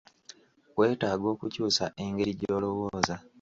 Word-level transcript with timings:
Weetaaga 0.77 1.25
okukyusa 1.33 1.85
engeri 2.03 2.31
gy'olowooza. 2.39 3.15